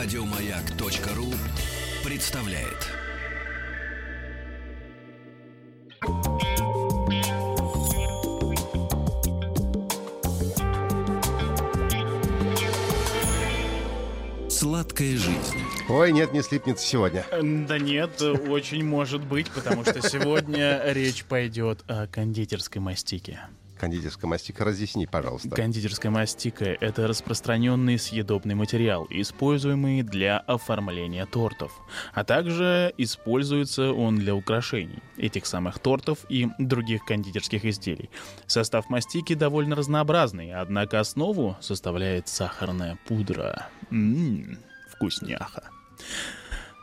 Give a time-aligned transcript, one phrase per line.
[0.00, 1.26] Радиомаяк.ру
[2.04, 2.86] представляет.
[14.48, 15.34] Сладкая жизнь.
[15.88, 17.24] Ой, нет, не слипнется сегодня.
[17.32, 23.40] Да нет, очень может быть, потому что сегодня речь пойдет о кондитерской мастике.
[23.78, 25.50] Кондитерская мастика, разъясни, пожалуйста.
[25.50, 31.72] Кондитерская мастика— это распространенный съедобный материал, используемый для оформления тортов,
[32.12, 38.10] а также используется он для украшений этих самых тортов и других кондитерских изделий.
[38.46, 43.68] Состав мастики довольно разнообразный, однако основу составляет сахарная пудра.
[43.90, 44.58] Ммм,
[44.90, 45.70] вкусняха.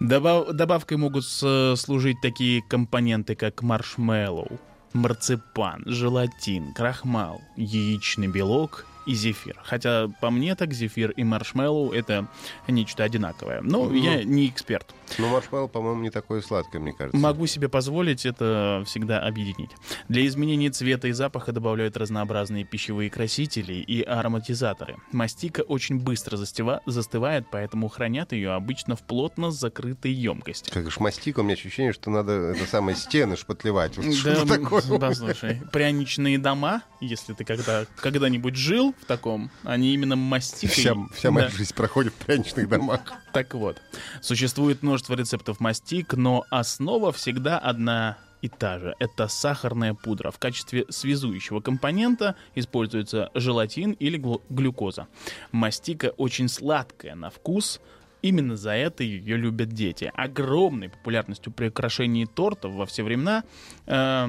[0.00, 4.60] Добав- добавкой могут служить такие компоненты, как маршмеллоу,
[4.94, 9.58] марципан, желатин, крахмал, яичный белок и зефир.
[9.62, 12.28] Хотя по мне так зефир и маршмеллоу это
[12.68, 13.60] нечто одинаковое.
[13.62, 13.94] Но Ну.
[13.94, 14.94] я не эксперт.
[15.18, 17.16] Но маршмеллоу, по-моему, не такое сладкое, мне кажется.
[17.18, 19.70] Могу себе позволить это всегда объединить.
[20.08, 24.96] Для изменения цвета и запаха добавляют разнообразные пищевые красители и ароматизаторы.
[25.12, 30.70] Мастика очень быстро застива- застывает, поэтому хранят ее обычно в плотно закрытой емкости.
[30.70, 33.96] Как же мастика, у меня ощущение, что надо это самое стены шпатлевать.
[33.96, 34.98] Вот Да, Что такое?
[34.98, 40.74] послушай, пряничные дома, если ты когда, когда-нибудь жил в таком, они именно мастикой...
[40.74, 41.56] Вся, вся моя Да.
[41.56, 43.00] жизнь проходит в пряничных домах.
[43.32, 43.80] Так вот,
[44.20, 48.94] существует множество рецептов мастик, но основа всегда одна и та же.
[48.98, 50.30] Это сахарная пудра.
[50.30, 55.08] В качестве связующего компонента используется желатин или глюкоза.
[55.50, 57.80] Мастика очень сладкая на вкус,
[58.24, 60.10] Именно за это ее любят дети.
[60.14, 63.44] Огромной популярностью при украшении тортов во все времена
[63.84, 64.28] э,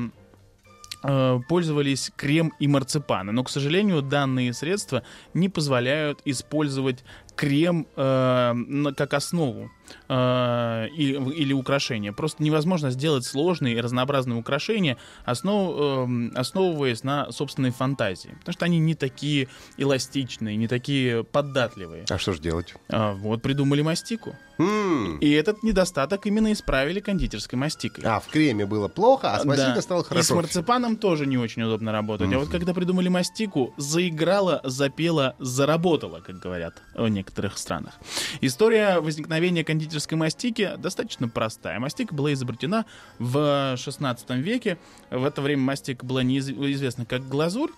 [1.48, 3.32] пользовались крем и марципаны.
[3.32, 5.04] Но, к сожалению, данные средства
[5.34, 7.04] не позволяют использовать
[7.36, 8.54] крем э,
[8.98, 9.70] как основу
[10.10, 12.12] э, и- или украшение.
[12.12, 18.36] Просто невозможно сделать сложные и разнообразные украшения, основ- эм, основываясь на собственной фантазии.
[18.40, 22.06] Потому что они не такие эластичные, не такие податливые.
[22.10, 22.74] А что же делать?
[22.90, 24.36] А, вот придумали мастику.
[24.58, 25.18] М.
[25.20, 28.04] И этот недостаток именно исправили кондитерской мастикой.
[28.06, 29.82] А, в креме было плохо, а с мастикой Да.
[29.82, 30.36] стало И с хорошо.
[30.36, 32.32] марципаном тоже не очень удобно работать.
[32.34, 37.96] А вот когда придумали мастику, заиграла, запела, заработала, как говорят в некоторых странах.
[38.42, 41.80] История возникновения кондитерской мастики достаточно простая.
[41.80, 42.86] Мастика была изобретена
[43.18, 44.78] в 16 веке.
[45.10, 47.72] В это время мастика была неизвестна как глазурь.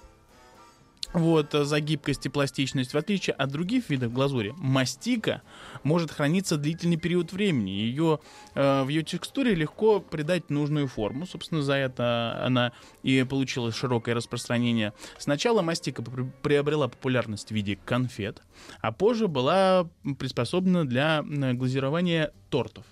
[1.13, 2.93] Вот, э, за гибкость и пластичность.
[2.93, 5.41] В отличие от других видов глазури, мастика
[5.83, 7.69] может храниться длительный период времени.
[7.71, 8.19] Ее,
[8.55, 11.25] э, в ее текстуре легко придать нужную форму.
[11.25, 12.71] Собственно, за это она
[13.03, 14.93] и получила широкое распространение.
[15.17, 18.41] Сначала мастика при- приобрела популярность в виде конфет,
[18.81, 19.87] а позже была
[20.19, 22.85] приспособлена для глазирования тортов.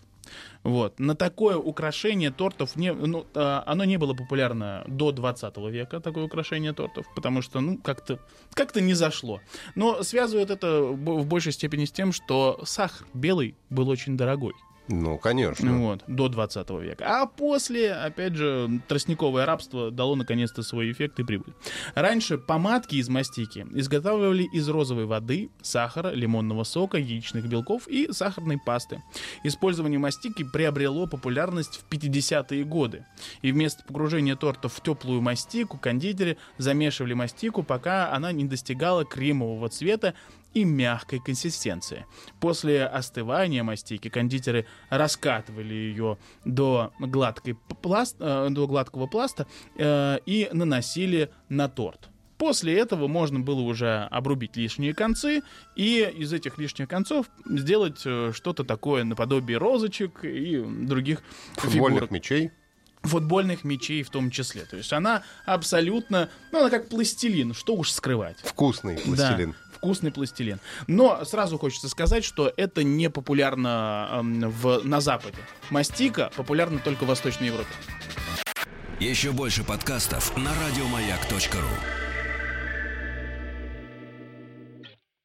[0.63, 0.99] Вот.
[0.99, 6.25] На такое украшение тортов не, ну, а, оно не было популярно до 20 века, такое
[6.25, 8.19] украшение тортов, потому что, ну, как-то
[8.53, 9.41] как не зашло.
[9.75, 14.53] Но связывают это в большей степени с тем, что сахар белый был очень дорогой.
[14.87, 15.71] Ну, конечно.
[15.77, 17.05] Вот, до 20 века.
[17.07, 21.53] А после, опять же, тростниковое рабство дало наконец-то свой эффект и прибыль.
[21.95, 28.59] Раньше помадки из мастики изготавливали из розовой воды, сахара, лимонного сока, яичных белков и сахарной
[28.63, 29.01] пасты.
[29.43, 33.05] Использование мастики приобрело популярность в 50-е годы.
[33.41, 39.69] И вместо погружения тортов в теплую мастику кондитеры замешивали мастику, пока она не достигала кремового
[39.69, 40.13] цвета
[40.55, 42.05] и мягкой консистенции.
[42.39, 49.45] После остывания мастики кондитеры раскатывали ее до, гладкой пласт, э, до гладкого пласта
[49.77, 52.09] э, и наносили на торт.
[52.37, 55.41] После этого можно было уже обрубить лишние концы
[55.75, 61.21] и из этих лишних концов сделать э, что-то такое наподобие розочек и других
[61.55, 62.51] Футбольных фигурок мячей.
[63.03, 64.65] футбольных мячей в том числе.
[64.65, 68.37] То есть она абсолютно, ну она как пластилин, что уж скрывать.
[68.43, 69.51] Вкусный пластилин.
[69.51, 70.59] Да, вкусный пластилин.
[70.87, 75.37] Но сразу хочется сказать, что это не популярно эм, в, на Западе.
[75.69, 77.69] Мастика популярна только в Восточной Европе.
[78.99, 82.04] Еще больше подкастов на радиомаяк.ру.